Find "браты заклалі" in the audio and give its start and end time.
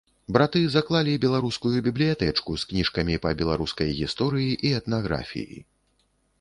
0.35-1.13